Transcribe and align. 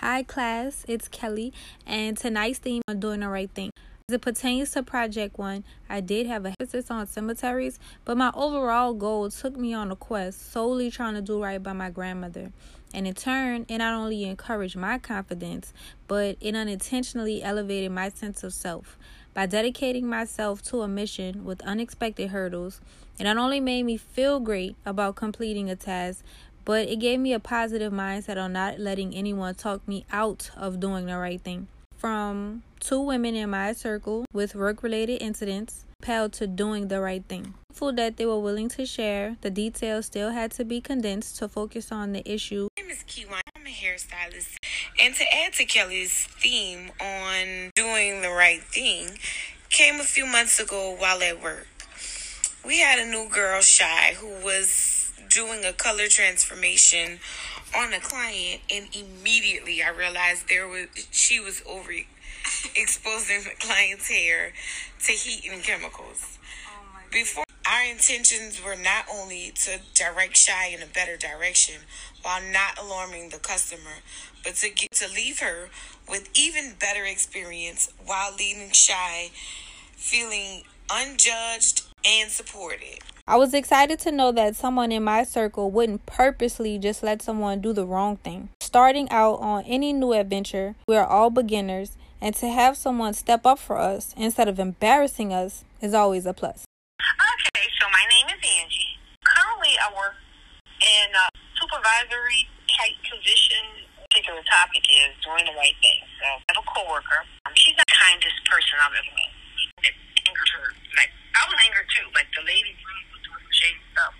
Hi, 0.00 0.22
class. 0.22 0.84
It's 0.86 1.08
Kelly, 1.08 1.52
and 1.84 2.16
tonight's 2.16 2.60
theme 2.60 2.82
on 2.86 3.00
doing 3.00 3.18
the 3.18 3.28
right 3.28 3.50
thing. 3.50 3.72
As 4.08 4.14
it 4.14 4.22
pertains 4.22 4.70
to 4.70 4.84
Project 4.84 5.36
One, 5.38 5.64
I 5.90 6.00
did 6.00 6.28
have 6.28 6.44
a 6.44 6.54
emphasis 6.60 6.88
on 6.88 7.08
cemeteries, 7.08 7.80
but 8.04 8.16
my 8.16 8.30
overall 8.32 8.94
goal 8.94 9.28
took 9.28 9.56
me 9.56 9.74
on 9.74 9.90
a 9.90 9.96
quest 9.96 10.52
solely 10.52 10.92
trying 10.92 11.14
to 11.14 11.20
do 11.20 11.42
right 11.42 11.60
by 11.60 11.72
my 11.72 11.90
grandmother. 11.90 12.52
And 12.94 13.08
in 13.08 13.14
turn, 13.14 13.66
it 13.68 13.78
not 13.78 13.92
only 13.92 14.22
encouraged 14.22 14.76
my 14.76 14.98
confidence, 14.98 15.72
but 16.06 16.36
it 16.40 16.54
unintentionally 16.54 17.42
elevated 17.42 17.90
my 17.90 18.08
sense 18.10 18.44
of 18.44 18.54
self. 18.54 18.96
By 19.34 19.46
dedicating 19.46 20.06
myself 20.06 20.62
to 20.62 20.82
a 20.82 20.88
mission 20.88 21.44
with 21.44 21.60
unexpected 21.62 22.30
hurdles, 22.30 22.80
it 23.18 23.24
not 23.24 23.36
only 23.36 23.58
made 23.60 23.82
me 23.82 23.96
feel 23.96 24.38
great 24.38 24.76
about 24.86 25.16
completing 25.16 25.68
a 25.68 25.76
task, 25.76 26.24
but 26.68 26.86
it 26.86 26.96
gave 26.96 27.18
me 27.18 27.32
a 27.32 27.40
positive 27.40 27.90
mindset 27.90 28.36
on 28.36 28.52
not 28.52 28.78
letting 28.78 29.14
anyone 29.14 29.54
talk 29.54 29.88
me 29.88 30.04
out 30.12 30.50
of 30.54 30.78
doing 30.78 31.06
the 31.06 31.16
right 31.16 31.40
thing 31.40 31.66
from 31.96 32.62
two 32.78 33.00
women 33.00 33.34
in 33.34 33.48
my 33.48 33.72
circle 33.72 34.26
with 34.34 34.54
work 34.54 34.82
related 34.82 35.22
incidents 35.22 35.86
compelled 36.02 36.34
to 36.34 36.46
doing 36.46 36.88
the 36.88 37.00
right 37.00 37.24
thing. 37.26 37.54
Full 37.72 37.94
that 37.94 38.18
they 38.18 38.26
were 38.26 38.38
willing 38.38 38.68
to 38.68 38.84
share, 38.84 39.38
the 39.40 39.48
details 39.48 40.04
still 40.04 40.30
had 40.32 40.50
to 40.52 40.64
be 40.64 40.82
condensed 40.82 41.38
to 41.38 41.48
focus 41.48 41.90
on 41.90 42.12
the 42.12 42.22
issue. 42.30 42.68
My 42.76 42.82
name 42.82 42.90
is 42.90 43.02
Kiwan. 43.04 43.40
I'm 43.56 43.66
a 43.66 43.70
hairstylist. 43.70 44.56
And 45.02 45.14
to 45.14 45.24
add 45.34 45.54
to 45.54 45.64
Kelly's 45.64 46.26
theme 46.38 46.90
on 47.00 47.70
doing 47.76 48.20
the 48.20 48.30
right 48.30 48.62
thing, 48.62 49.18
came 49.70 50.00
a 50.00 50.04
few 50.04 50.26
months 50.26 50.60
ago 50.60 50.94
while 50.98 51.22
at 51.22 51.42
work. 51.42 51.66
We 52.62 52.80
had 52.80 52.98
a 52.98 53.10
new 53.10 53.26
girl, 53.30 53.62
Shy, 53.62 54.12
who 54.18 54.44
was 54.44 54.97
doing 55.28 55.64
a 55.64 55.72
color 55.72 56.06
transformation 56.08 57.20
on 57.76 57.92
a 57.92 58.00
client, 58.00 58.62
and 58.70 58.88
immediately 58.94 59.82
I 59.82 59.90
realized 59.90 60.48
there 60.48 60.68
was 60.68 60.86
she 61.10 61.40
was 61.40 61.62
over 61.66 61.92
exposing 62.74 63.42
the 63.44 63.50
client's 63.58 64.08
hair 64.08 64.52
to 65.04 65.12
heat 65.12 65.50
and 65.50 65.62
chemicals. 65.62 66.38
Before 67.10 67.44
our 67.66 67.84
intentions 67.84 68.62
were 68.64 68.76
not 68.76 69.04
only 69.12 69.52
to 69.54 69.80
direct 69.94 70.36
Shy 70.36 70.68
in 70.68 70.82
a 70.82 70.86
better 70.86 71.16
direction 71.16 71.82
while 72.22 72.40
not 72.40 72.78
alarming 72.78 73.28
the 73.28 73.38
customer, 73.38 74.02
but 74.42 74.54
to 74.56 74.70
get 74.70 74.90
to 74.92 75.08
leave 75.08 75.40
her 75.40 75.68
with 76.08 76.28
even 76.34 76.74
better 76.80 77.04
experience 77.04 77.92
while 78.04 78.34
leaving 78.38 78.70
Shy 78.70 79.30
feeling 79.96 80.62
unjudged 80.90 81.82
and 82.06 82.30
supported. 82.30 83.00
I 83.28 83.36
was 83.36 83.52
excited 83.52 83.98
to 84.00 84.10
know 84.10 84.32
that 84.32 84.56
someone 84.56 84.90
in 84.90 85.04
my 85.04 85.22
circle 85.22 85.70
wouldn't 85.70 86.06
purposely 86.06 86.78
just 86.78 87.02
let 87.02 87.20
someone 87.20 87.60
do 87.60 87.74
the 87.74 87.84
wrong 87.84 88.16
thing. 88.16 88.48
Starting 88.58 89.06
out 89.10 89.34
on 89.44 89.64
any 89.64 89.92
new 89.92 90.14
adventure, 90.14 90.76
we 90.88 90.96
are 90.96 91.04
all 91.04 91.28
beginners, 91.28 91.98
and 92.22 92.34
to 92.36 92.48
have 92.48 92.74
someone 92.74 93.12
step 93.12 93.44
up 93.44 93.58
for 93.58 93.76
us 93.76 94.14
instead 94.16 94.48
of 94.48 94.58
embarrassing 94.58 95.34
us 95.34 95.62
is 95.82 95.92
always 95.92 96.24
a 96.24 96.32
plus. 96.32 96.64
Okay, 96.96 97.68
so 97.78 97.84
my 97.92 98.00
name 98.08 98.32
is 98.32 98.40
Angie. 98.40 98.96
Currently, 99.20 99.76
I 99.76 99.92
work 99.92 100.16
in 100.80 101.12
a 101.12 101.28
supervisory 101.60 102.48
type 102.80 102.96
position. 103.12 103.60
Particular 104.08 104.40
topic 104.48 104.80
is 104.88 105.12
doing 105.20 105.44
the 105.44 105.52
right 105.52 105.76
thing. 105.84 106.00
So 106.16 106.24
I 106.32 106.40
have 106.48 106.64
a 106.64 106.66
coworker. 106.72 107.20
Um, 107.44 107.52
she's 107.52 107.76
the 107.76 107.84
kindest 107.92 108.40
person 108.48 108.80
I've 108.80 108.96
ever 108.96 109.12
met. 109.12 109.32
It 109.84 109.94
angered 110.24 110.48
her. 110.56 110.72
Like 110.96 111.12
I 111.36 111.44
was 111.44 111.60
angered 111.60 111.88
too. 111.92 112.08
Like 112.16 112.26
the 112.32 112.42
lady 112.48 112.72
really 112.72 113.04
was 113.12 113.20
doing 113.22 113.42
some 113.44 113.54
shady 113.54 113.82
stuff. 113.94 114.14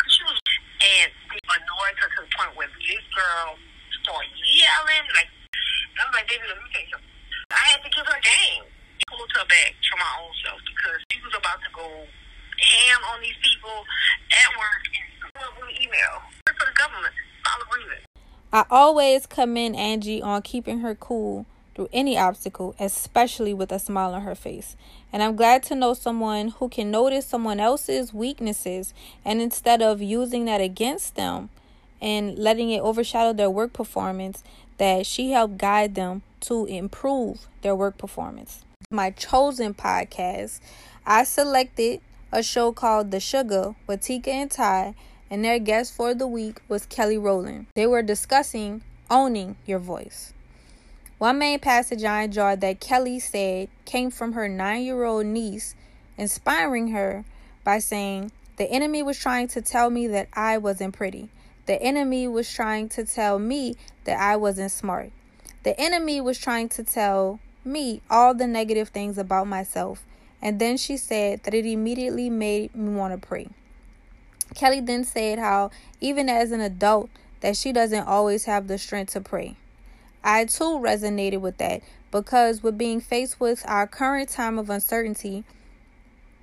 Cause 0.00 0.10
she 0.10 0.22
was 0.26 0.36
and 0.84 1.10
annoyed 1.38 1.96
her 2.02 2.08
to 2.12 2.20
the 2.24 2.30
point 2.34 2.52
where 2.58 2.68
this 2.82 3.04
girl 3.14 3.56
started 4.02 4.32
yelling. 4.36 5.06
Like 5.14 5.30
I 5.96 6.02
was 6.08 6.14
like, 6.16 6.28
baby, 6.28 6.44
let 6.48 6.58
me 6.58 6.68
tell 6.72 6.82
you 6.82 6.92
something. 6.92 7.14
I 7.52 7.64
had 7.72 7.80
to 7.84 7.90
give 7.92 8.06
her 8.08 8.20
game. 8.20 8.64
Pulled 9.12 9.30
her 9.36 9.46
back 9.46 9.76
to 9.76 9.92
my 10.00 10.12
own 10.24 10.32
self 10.42 10.60
because 10.64 10.98
she 11.12 11.20
was 11.20 11.34
about 11.54 11.62
to 11.64 11.70
go 11.74 11.86
ham 12.58 13.00
on 13.12 13.20
these 13.20 13.34
people 13.42 13.84
at 14.32 14.58
work 14.58 14.82
and 14.94 15.82
email. 15.82 16.22
Work 16.46 16.58
for 16.58 16.66
the 16.66 16.72
government. 16.76 17.14
I 18.52 18.64
always 18.70 19.26
commend 19.26 19.74
Angie 19.74 20.22
on 20.22 20.42
keeping 20.42 20.78
her 20.78 20.94
cool 20.94 21.44
through 21.74 21.88
any 21.92 22.16
obstacle, 22.16 22.76
especially 22.78 23.52
with 23.52 23.72
a 23.72 23.80
smile 23.80 24.14
on 24.14 24.22
her 24.22 24.36
face. 24.36 24.76
And 25.12 25.24
I'm 25.24 25.34
glad 25.34 25.64
to 25.64 25.74
know 25.74 25.92
someone 25.92 26.48
who 26.48 26.68
can 26.68 26.90
notice 26.90 27.26
someone 27.26 27.58
else's 27.58 28.14
weaknesses 28.14 28.94
and 29.24 29.40
instead 29.40 29.82
of 29.82 30.00
using 30.00 30.44
that 30.44 30.60
against 30.60 31.16
them 31.16 31.50
and 32.00 32.38
letting 32.38 32.70
it 32.70 32.80
overshadow 32.80 33.32
their 33.32 33.50
work 33.50 33.72
performance, 33.72 34.44
that 34.78 35.04
she 35.04 35.32
helped 35.32 35.58
guide 35.58 35.96
them 35.96 36.22
to 36.40 36.64
improve 36.66 37.48
their 37.62 37.74
work 37.74 37.98
performance. 37.98 38.64
My 38.90 39.10
chosen 39.10 39.74
podcast, 39.74 40.60
I 41.06 41.24
selected 41.24 42.00
a 42.32 42.42
show 42.42 42.72
called 42.72 43.10
The 43.10 43.20
Sugar 43.20 43.74
with 43.86 44.00
Tika 44.00 44.30
and 44.30 44.50
Ty 44.50 44.94
and 45.30 45.44
their 45.44 45.58
guest 45.58 45.92
for 45.92 46.14
the 46.14 46.26
week 46.26 46.62
was 46.66 46.86
Kelly 46.86 47.18
Rowland. 47.18 47.66
They 47.74 47.86
were 47.86 48.02
discussing 48.02 48.82
owning 49.10 49.56
your 49.66 49.80
voice. 49.80 50.32
One 51.18 51.38
main 51.38 51.58
passage 51.58 52.04
I 52.04 52.22
enjoyed 52.22 52.62
that 52.62 52.80
Kelly 52.80 53.18
said 53.18 53.68
came 53.84 54.10
from 54.10 54.32
her 54.32 54.48
nine 54.48 54.82
year 54.82 55.04
old 55.04 55.26
niece, 55.26 55.74
inspiring 56.16 56.88
her 56.88 57.24
by 57.64 57.80
saying, 57.80 58.32
The 58.56 58.70
enemy 58.70 59.02
was 59.02 59.18
trying 59.18 59.48
to 59.48 59.60
tell 59.60 59.90
me 59.90 60.06
that 60.06 60.28
I 60.32 60.56
wasn't 60.56 60.94
pretty. 60.94 61.28
The 61.66 61.80
enemy 61.82 62.28
was 62.28 62.50
trying 62.50 62.88
to 62.90 63.04
tell 63.04 63.38
me 63.38 63.76
that 64.04 64.18
I 64.18 64.36
wasn't 64.36 64.70
smart. 64.70 65.12
The 65.64 65.78
enemy 65.78 66.22
was 66.22 66.38
trying 66.38 66.70
to 66.70 66.82
tell 66.82 67.40
me 67.62 68.00
all 68.10 68.34
the 68.34 68.46
negative 68.46 68.88
things 68.88 69.18
about 69.18 69.46
myself. 69.46 70.02
And 70.42 70.60
then 70.60 70.76
she 70.76 70.96
said 70.96 71.42
that 71.44 71.54
it 71.54 71.66
immediately 71.66 72.28
made 72.30 72.74
me 72.74 72.94
want 72.94 73.20
to 73.20 73.26
pray. 73.26 73.48
Kelly 74.54 74.80
then 74.80 75.04
said 75.04 75.38
how, 75.38 75.70
even 76.00 76.28
as 76.28 76.52
an 76.52 76.60
adult, 76.60 77.10
that 77.40 77.56
she 77.56 77.72
doesn't 77.72 78.06
always 78.06 78.44
have 78.44 78.68
the 78.68 78.78
strength 78.78 79.12
to 79.12 79.20
pray. 79.20 79.56
I 80.22 80.44
too 80.46 80.78
resonated 80.78 81.40
with 81.40 81.58
that 81.58 81.82
because 82.10 82.62
with 82.62 82.78
being 82.78 83.00
faced 83.00 83.40
with 83.40 83.62
our 83.66 83.86
current 83.86 84.28
time 84.28 84.58
of 84.58 84.70
uncertainty, 84.70 85.44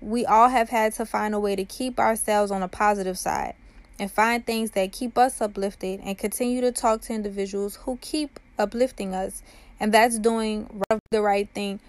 we 0.00 0.26
all 0.26 0.48
have 0.48 0.70
had 0.70 0.92
to 0.94 1.06
find 1.06 1.34
a 1.34 1.40
way 1.40 1.56
to 1.56 1.64
keep 1.64 1.98
ourselves 1.98 2.50
on 2.50 2.62
a 2.62 2.68
positive 2.68 3.18
side 3.18 3.54
and 3.98 4.10
find 4.10 4.44
things 4.44 4.72
that 4.72 4.92
keep 4.92 5.18
us 5.18 5.40
uplifted 5.40 6.00
and 6.02 6.16
continue 6.16 6.60
to 6.62 6.72
talk 6.72 7.02
to 7.02 7.12
individuals 7.12 7.76
who 7.76 7.98
keep 8.00 8.40
uplifting 8.58 9.14
us. 9.14 9.42
And 9.78 9.92
that's 9.92 10.18
doing 10.18 10.82
the 11.10 11.22
right 11.22 11.48
thing 11.54 11.80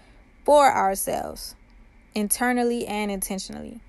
for 0.44 0.70
ourselves, 0.70 1.54
internally 2.14 2.86
and 2.86 3.10
intentionally. 3.10 3.80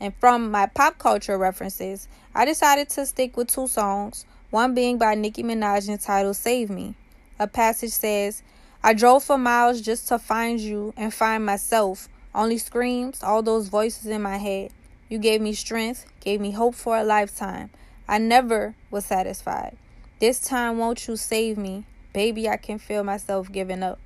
And 0.00 0.14
from 0.20 0.50
my 0.50 0.66
pop 0.66 0.98
culture 0.98 1.36
references, 1.36 2.08
I 2.34 2.44
decided 2.44 2.88
to 2.90 3.06
stick 3.06 3.36
with 3.36 3.48
two 3.48 3.66
songs, 3.66 4.26
one 4.50 4.74
being 4.74 4.98
by 4.98 5.14
Nicki 5.14 5.42
Minaj 5.42 5.88
entitled 5.88 6.36
Save 6.36 6.70
Me. 6.70 6.94
A 7.38 7.46
passage 7.46 7.90
says, 7.90 8.42
I 8.82 8.94
drove 8.94 9.24
for 9.24 9.38
miles 9.38 9.80
just 9.80 10.08
to 10.08 10.18
find 10.18 10.60
you 10.60 10.94
and 10.96 11.12
find 11.12 11.44
myself. 11.44 12.08
Only 12.34 12.58
screams, 12.58 13.22
all 13.22 13.42
those 13.42 13.68
voices 13.68 14.06
in 14.06 14.22
my 14.22 14.36
head. 14.36 14.70
You 15.08 15.18
gave 15.18 15.40
me 15.40 15.52
strength, 15.54 16.06
gave 16.20 16.40
me 16.40 16.52
hope 16.52 16.74
for 16.74 16.96
a 16.96 17.04
lifetime. 17.04 17.70
I 18.06 18.18
never 18.18 18.74
was 18.90 19.04
satisfied. 19.04 19.76
This 20.20 20.40
time, 20.40 20.78
won't 20.78 21.06
you 21.08 21.16
save 21.16 21.58
me? 21.58 21.86
Baby, 22.12 22.48
I 22.48 22.56
can 22.56 22.78
feel 22.78 23.04
myself 23.04 23.50
giving 23.50 23.82
up. 23.82 23.98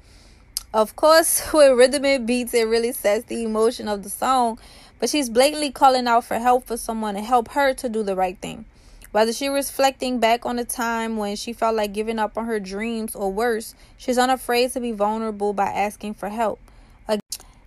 Of 0.74 0.96
course, 0.96 1.42
with 1.52 1.76
rhythm 1.76 2.06
and 2.06 2.26
beats, 2.26 2.54
it 2.54 2.66
really 2.66 2.92
sets 2.92 3.26
the 3.26 3.44
emotion 3.44 3.88
of 3.88 4.02
the 4.02 4.08
song, 4.08 4.58
but 4.98 5.10
she's 5.10 5.28
blatantly 5.28 5.70
calling 5.70 6.06
out 6.06 6.24
for 6.24 6.38
help 6.38 6.66
for 6.66 6.78
someone 6.78 7.14
to 7.14 7.20
help 7.20 7.48
her 7.48 7.74
to 7.74 7.88
do 7.90 8.02
the 8.02 8.16
right 8.16 8.38
thing. 8.38 8.64
Whether 9.10 9.34
she 9.34 9.48
reflecting 9.48 10.18
back 10.18 10.46
on 10.46 10.58
a 10.58 10.64
time 10.64 11.18
when 11.18 11.36
she 11.36 11.52
felt 11.52 11.76
like 11.76 11.92
giving 11.92 12.18
up 12.18 12.38
on 12.38 12.46
her 12.46 12.58
dreams 12.58 13.14
or 13.14 13.30
worse, 13.30 13.74
she's 13.98 14.16
unafraid 14.16 14.72
to 14.72 14.80
be 14.80 14.92
vulnerable 14.92 15.52
by 15.52 15.66
asking 15.66 16.14
for 16.14 16.30
help. 16.30 16.58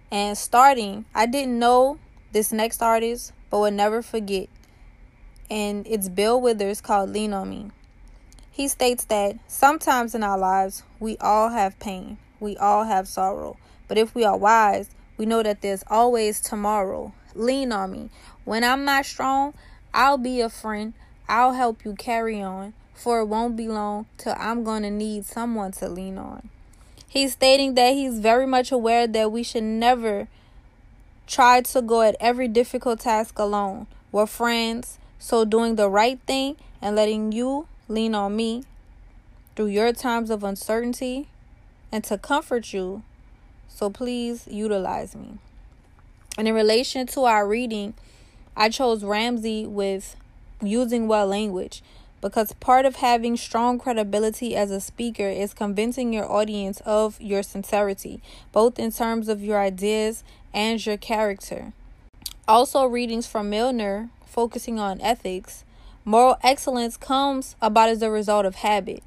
And 0.09 0.35
starting, 0.37 1.05
I 1.13 1.27
didn't 1.27 1.59
know 1.59 1.99
this 2.31 2.51
next 2.51 2.81
artist, 2.81 3.33
but 3.51 3.59
will 3.59 3.69
never 3.69 4.01
forget. 4.01 4.49
And 5.51 5.85
it's 5.85 6.09
Bill 6.09 6.41
Withers 6.41 6.81
called 6.81 7.11
Lean 7.11 7.33
on 7.33 7.49
Me. 7.49 7.71
He 8.49 8.67
states 8.67 9.03
that 9.05 9.37
sometimes 9.47 10.15
in 10.15 10.23
our 10.23 10.37
lives, 10.37 10.81
we 10.99 11.17
all 11.17 11.49
have 11.49 11.77
pain, 11.79 12.17
we 12.39 12.57
all 12.57 12.83
have 12.83 13.07
sorrow. 13.07 13.57
But 13.87 13.97
if 13.97 14.15
we 14.15 14.23
are 14.23 14.37
wise, 14.37 14.89
we 15.17 15.25
know 15.25 15.43
that 15.43 15.61
there's 15.61 15.83
always 15.87 16.41
tomorrow. 16.41 17.13
Lean 17.33 17.71
on 17.71 17.91
me. 17.91 18.09
When 18.43 18.63
I'm 18.63 18.85
not 18.85 19.05
strong, 19.05 19.53
I'll 19.93 20.17
be 20.17 20.41
a 20.41 20.49
friend. 20.49 20.93
I'll 21.27 21.53
help 21.53 21.85
you 21.85 21.95
carry 21.95 22.41
on, 22.41 22.73
for 22.93 23.19
it 23.19 23.25
won't 23.25 23.55
be 23.55 23.67
long 23.67 24.05
till 24.17 24.35
I'm 24.37 24.63
going 24.63 24.83
to 24.83 24.91
need 24.91 25.25
someone 25.25 25.71
to 25.73 25.89
lean 25.89 26.17
on. 26.17 26.49
He's 27.07 27.33
stating 27.33 27.75
that 27.75 27.93
he's 27.93 28.19
very 28.19 28.45
much 28.45 28.71
aware 28.71 29.07
that 29.07 29.31
we 29.31 29.41
should 29.41 29.63
never 29.63 30.27
try 31.27 31.61
to 31.61 31.81
go 31.81 32.01
at 32.01 32.15
every 32.19 32.47
difficult 32.47 32.99
task 32.99 33.39
alone. 33.39 33.87
We're 34.11 34.27
friends, 34.27 34.99
so 35.17 35.45
doing 35.45 35.75
the 35.75 35.89
right 35.89 36.19
thing 36.27 36.57
and 36.81 36.95
letting 36.95 37.31
you 37.31 37.67
lean 37.87 38.13
on 38.15 38.35
me 38.35 38.63
through 39.55 39.67
your 39.67 39.93
times 39.93 40.29
of 40.29 40.43
uncertainty 40.43 41.29
and 41.91 42.03
to 42.05 42.17
comfort 42.17 42.73
you. 42.73 43.03
So 43.67 43.89
please 43.89 44.47
utilize 44.47 45.15
me. 45.15 45.37
And 46.37 46.47
in 46.47 46.53
relation 46.53 47.07
to 47.07 47.21
our 47.21 47.47
reading, 47.47 47.93
I 48.55 48.69
chose 48.69 49.03
Ramsey 49.03 49.65
with 49.65 50.15
using 50.61 51.07
well 51.07 51.27
language 51.27 51.83
because 52.21 52.53
part 52.53 52.85
of 52.85 52.97
having 52.97 53.37
strong 53.37 53.77
credibility 53.77 54.55
as 54.55 54.71
a 54.71 54.81
speaker 54.81 55.27
is 55.27 55.53
convincing 55.53 56.11
your 56.11 56.29
audience 56.31 56.81
of 56.85 57.21
your 57.21 57.43
sincerity, 57.43 58.21
both 58.51 58.79
in 58.79 58.91
terms 58.91 59.27
of 59.27 59.43
your 59.43 59.59
ideas 59.59 60.23
and 60.53 60.83
your 60.85 60.97
character. 60.97 61.73
Also, 62.47 62.85
readings 62.85 63.27
from 63.27 63.49
Milner 63.49 64.09
focusing 64.25 64.79
on 64.79 64.99
ethics. 65.01 65.63
Moral 66.03 66.37
excellence 66.43 66.97
comes 66.97 67.55
about 67.61 67.89
as 67.89 68.01
a 68.01 68.11
result 68.11 68.45
of 68.45 68.55
habit. 68.55 69.01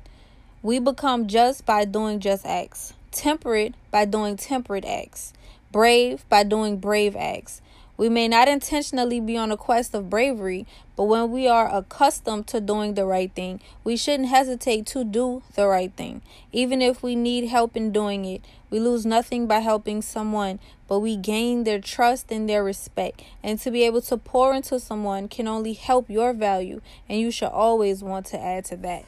We 0.60 0.80
become 0.80 1.28
just 1.28 1.64
by 1.64 1.84
doing 1.84 2.18
just 2.18 2.44
acts, 2.44 2.92
temperate 3.12 3.74
by 3.92 4.06
doing 4.06 4.36
temperate 4.36 4.84
acts, 4.84 5.32
brave 5.70 6.28
by 6.28 6.42
doing 6.42 6.78
brave 6.78 7.14
acts. 7.14 7.62
We 7.96 8.08
may 8.08 8.26
not 8.26 8.48
intentionally 8.48 9.20
be 9.20 9.36
on 9.36 9.52
a 9.52 9.56
quest 9.56 9.94
of 9.94 10.10
bravery, 10.10 10.66
but 10.96 11.04
when 11.04 11.30
we 11.30 11.46
are 11.46 11.72
accustomed 11.72 12.48
to 12.48 12.60
doing 12.60 12.94
the 12.94 13.06
right 13.06 13.32
thing, 13.32 13.60
we 13.84 13.96
shouldn't 13.96 14.30
hesitate 14.30 14.86
to 14.86 15.04
do 15.04 15.44
the 15.54 15.68
right 15.68 15.92
thing. 15.92 16.22
Even 16.50 16.82
if 16.82 17.04
we 17.04 17.14
need 17.14 17.46
help 17.48 17.76
in 17.76 17.92
doing 17.92 18.24
it, 18.24 18.42
we 18.68 18.80
lose 18.80 19.06
nothing 19.06 19.46
by 19.46 19.60
helping 19.60 20.02
someone, 20.02 20.58
but 20.88 20.98
we 20.98 21.16
gain 21.16 21.62
their 21.62 21.80
trust 21.80 22.32
and 22.32 22.48
their 22.48 22.64
respect. 22.64 23.22
And 23.44 23.60
to 23.60 23.70
be 23.70 23.84
able 23.84 24.02
to 24.02 24.16
pour 24.16 24.52
into 24.54 24.80
someone 24.80 25.28
can 25.28 25.46
only 25.46 25.74
help 25.74 26.10
your 26.10 26.32
value, 26.32 26.80
and 27.08 27.20
you 27.20 27.30
should 27.30 27.50
always 27.50 28.02
want 28.02 28.26
to 28.26 28.40
add 28.40 28.64
to 28.66 28.76
that. 28.78 29.04